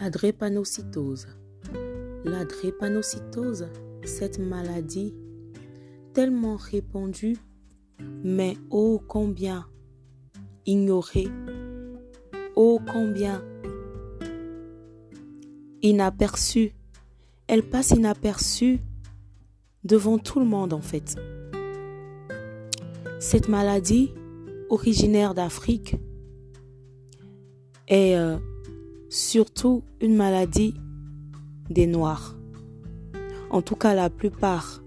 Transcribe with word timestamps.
La 0.00 0.08
drépanocytose. 0.08 1.28
La 2.24 2.46
drépanocytose, 2.46 3.68
cette 4.02 4.38
maladie 4.38 5.14
tellement 6.14 6.56
répandue, 6.56 7.36
mais 8.24 8.56
ô 8.70 8.98
combien 9.06 9.66
ignorée, 10.64 11.28
ô 12.56 12.80
combien 12.90 13.44
inaperçue. 15.82 16.72
Elle 17.46 17.62
passe 17.62 17.90
inaperçue 17.90 18.80
devant 19.84 20.16
tout 20.16 20.40
le 20.40 20.46
monde 20.46 20.72
en 20.72 20.80
fait. 20.80 21.16
Cette 23.18 23.48
maladie, 23.48 24.14
originaire 24.70 25.34
d'Afrique, 25.34 25.96
est 27.86 28.16
euh, 28.16 28.38
surtout 29.10 29.82
une 30.00 30.14
maladie 30.14 30.74
des 31.68 31.86
Noirs. 31.88 32.36
En 33.50 33.60
tout 33.60 33.74
cas, 33.74 33.92
la 33.94 34.08
plupart 34.08 34.82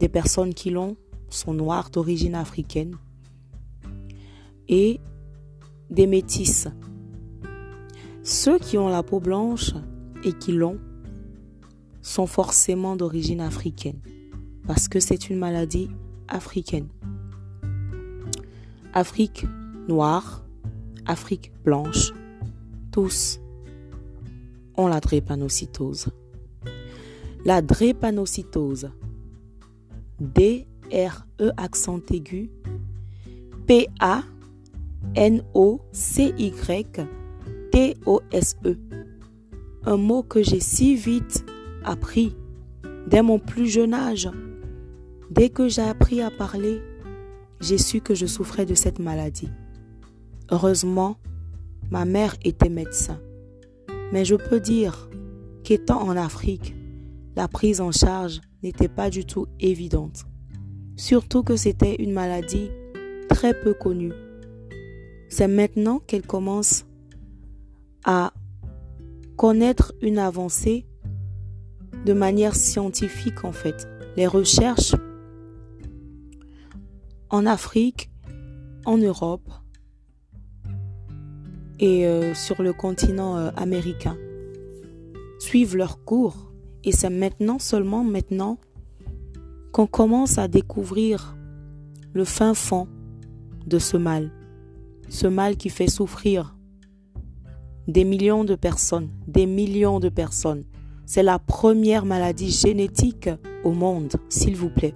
des 0.00 0.08
personnes 0.08 0.52
qui 0.52 0.70
l'ont 0.70 0.96
sont 1.30 1.54
noires 1.54 1.88
d'origine 1.90 2.34
africaine 2.34 2.96
et 4.68 5.00
des 5.90 6.08
métisses. 6.08 6.68
Ceux 8.24 8.58
qui 8.58 8.76
ont 8.76 8.88
la 8.88 9.04
peau 9.04 9.20
blanche 9.20 9.72
et 10.24 10.32
qui 10.32 10.52
l'ont 10.52 10.78
sont 12.02 12.26
forcément 12.26 12.96
d'origine 12.96 13.40
africaine 13.40 14.00
parce 14.66 14.88
que 14.88 14.98
c'est 14.98 15.30
une 15.30 15.38
maladie 15.38 15.88
africaine. 16.26 16.88
Afrique 18.92 19.46
noire, 19.86 20.44
Afrique 21.06 21.52
blanche, 21.64 22.12
tous 22.90 23.38
la 24.86 25.00
drépanocytose. 25.00 26.10
La 27.44 27.62
drépanocytose, 27.62 28.90
D-R-E 30.20 31.50
accent 31.56 32.00
aigu, 32.10 32.50
P-A-N-O-C-Y-T-O-S-E. 33.66 33.98
Un 39.84 39.96
mot 39.96 40.22
que 40.22 40.42
j'ai 40.42 40.60
si 40.60 40.94
vite 40.94 41.44
appris 41.84 42.36
dès 43.06 43.22
mon 43.22 43.38
plus 43.38 43.66
jeune 43.66 43.94
âge. 43.94 44.28
Dès 45.30 45.50
que 45.50 45.68
j'ai 45.68 45.82
appris 45.82 46.20
à 46.22 46.30
parler, 46.30 46.80
j'ai 47.60 47.78
su 47.78 48.00
que 48.00 48.14
je 48.14 48.26
souffrais 48.26 48.66
de 48.66 48.74
cette 48.74 48.98
maladie. 48.98 49.50
Heureusement, 50.50 51.16
ma 51.90 52.04
mère 52.04 52.36
était 52.44 52.68
médecin. 52.68 53.20
Mais 54.12 54.24
je 54.24 54.34
peux 54.34 54.60
dire 54.60 55.08
qu'étant 55.64 56.00
en 56.00 56.16
Afrique, 56.16 56.74
la 57.36 57.48
prise 57.48 57.80
en 57.80 57.92
charge 57.92 58.40
n'était 58.62 58.88
pas 58.88 59.10
du 59.10 59.24
tout 59.24 59.46
évidente. 59.60 60.24
Surtout 60.96 61.42
que 61.42 61.56
c'était 61.56 61.96
une 61.96 62.12
maladie 62.12 62.70
très 63.28 63.54
peu 63.54 63.74
connue. 63.74 64.12
C'est 65.28 65.46
maintenant 65.46 66.00
qu'elle 66.00 66.26
commence 66.26 66.86
à 68.04 68.32
connaître 69.36 69.94
une 70.00 70.18
avancée 70.18 70.86
de 72.04 72.12
manière 72.12 72.56
scientifique 72.56 73.44
en 73.44 73.52
fait. 73.52 73.86
Les 74.16 74.26
recherches 74.26 74.94
en 77.30 77.46
Afrique, 77.46 78.10
en 78.86 78.96
Europe 78.96 79.48
et 81.78 82.06
euh, 82.06 82.34
sur 82.34 82.62
le 82.62 82.72
continent 82.72 83.36
euh, 83.36 83.50
américain 83.56 84.16
suivent 85.38 85.76
leur 85.76 86.04
cours. 86.04 86.52
Et 86.84 86.92
c'est 86.92 87.10
maintenant, 87.10 87.58
seulement 87.58 88.04
maintenant, 88.04 88.58
qu'on 89.72 89.86
commence 89.86 90.38
à 90.38 90.48
découvrir 90.48 91.36
le 92.12 92.24
fin 92.24 92.54
fond 92.54 92.88
de 93.66 93.78
ce 93.78 93.96
mal. 93.96 94.30
Ce 95.08 95.26
mal 95.26 95.56
qui 95.56 95.68
fait 95.68 95.88
souffrir 95.88 96.56
des 97.86 98.04
millions 98.04 98.44
de 98.44 98.54
personnes, 98.54 99.08
des 99.26 99.46
millions 99.46 100.00
de 100.00 100.08
personnes. 100.08 100.64
C'est 101.06 101.22
la 101.22 101.38
première 101.38 102.04
maladie 102.04 102.50
génétique 102.50 103.30
au 103.64 103.72
monde, 103.72 104.16
s'il 104.28 104.56
vous 104.56 104.68
plaît. 104.68 104.94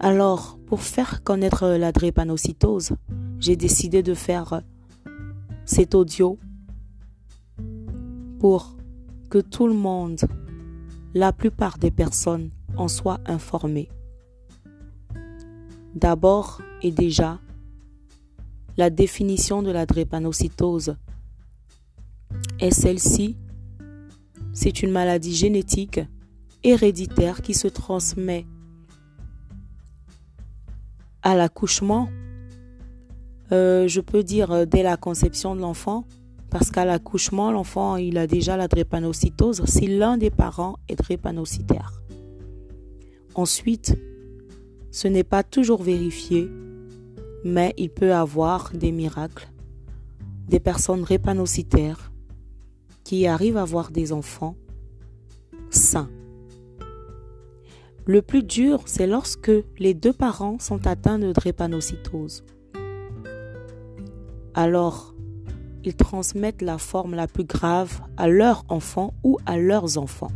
Alors, 0.00 0.58
pour 0.66 0.82
faire 0.82 1.22
connaître 1.22 1.68
la 1.68 1.92
drépanocytose, 1.92 2.90
j'ai 3.38 3.56
décidé 3.56 4.02
de 4.02 4.14
faire 4.14 4.62
cet 5.64 5.94
audio 5.94 6.38
pour 8.38 8.76
que 9.30 9.38
tout 9.38 9.66
le 9.66 9.74
monde, 9.74 10.20
la 11.14 11.32
plupart 11.32 11.78
des 11.78 11.90
personnes, 11.90 12.50
en 12.76 12.88
soient 12.88 13.20
informées. 13.26 13.88
D'abord 15.94 16.60
et 16.82 16.90
déjà, 16.90 17.38
la 18.76 18.90
définition 18.90 19.62
de 19.62 19.70
la 19.70 19.86
drépanocytose 19.86 20.96
est 22.58 22.72
celle-ci. 22.72 23.36
C'est 24.52 24.82
une 24.82 24.90
maladie 24.90 25.34
génétique 25.34 26.00
héréditaire 26.64 27.42
qui 27.42 27.54
se 27.54 27.68
transmet 27.68 28.46
à 31.22 31.34
l'accouchement, 31.34 32.08
euh, 33.52 33.88
je 33.88 34.00
peux 34.00 34.22
dire 34.22 34.50
euh, 34.50 34.64
dès 34.64 34.82
la 34.82 34.96
conception 34.96 35.54
de 35.54 35.60
l'enfant, 35.60 36.04
parce 36.50 36.70
qu'à 36.70 36.84
l'accouchement, 36.84 37.50
l'enfant 37.50 37.94
a 37.94 38.26
déjà 38.26 38.56
la 38.56 38.68
drépanocytose 38.68 39.64
si 39.66 39.86
l'un 39.86 40.16
des 40.16 40.30
parents 40.30 40.76
est 40.88 40.96
drépanocytaire. 40.96 42.00
Ensuite, 43.34 43.98
ce 44.92 45.08
n'est 45.08 45.24
pas 45.24 45.42
toujours 45.42 45.82
vérifié, 45.82 46.48
mais 47.44 47.74
il 47.76 47.90
peut 47.90 48.14
avoir 48.14 48.70
des 48.72 48.92
miracles, 48.92 49.48
des 50.48 50.60
personnes 50.60 51.02
drépanocytaires 51.02 52.12
qui 53.02 53.26
arrivent 53.26 53.56
à 53.56 53.62
avoir 53.62 53.90
des 53.90 54.12
enfants 54.12 54.54
sains. 55.70 56.08
Le 58.06 58.22
plus 58.22 58.42
dur, 58.42 58.82
c'est 58.86 59.06
lorsque 59.06 59.50
les 59.78 59.94
deux 59.94 60.12
parents 60.12 60.58
sont 60.58 60.86
atteints 60.86 61.18
de 61.18 61.32
drépanocytose. 61.32 62.44
Alors, 64.54 65.14
ils 65.84 65.96
transmettent 65.96 66.62
la 66.62 66.78
forme 66.78 67.14
la 67.14 67.26
plus 67.26 67.44
grave 67.44 68.00
à 68.16 68.28
leurs 68.28 68.64
enfants 68.68 69.14
ou 69.22 69.38
à 69.46 69.58
leurs 69.58 69.98
enfants. 69.98 70.30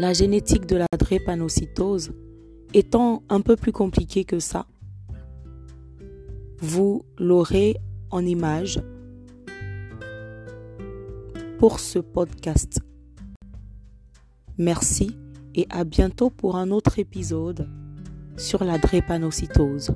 La 0.00 0.12
génétique 0.12 0.66
de 0.66 0.76
la 0.76 0.86
drépanocytose 0.98 2.12
étant 2.72 3.22
un 3.28 3.40
peu 3.40 3.56
plus 3.56 3.72
compliquée 3.72 4.24
que 4.24 4.38
ça, 4.38 4.66
vous 6.60 7.04
l'aurez 7.18 7.76
en 8.10 8.24
image 8.24 8.80
pour 11.58 11.80
ce 11.80 11.98
podcast. 11.98 12.80
Merci 14.56 15.16
et 15.54 15.66
à 15.70 15.84
bientôt 15.84 16.30
pour 16.30 16.56
un 16.56 16.70
autre 16.70 16.98
épisode 16.98 17.68
sur 18.36 18.64
la 18.64 18.78
drépanocytose. 18.78 19.94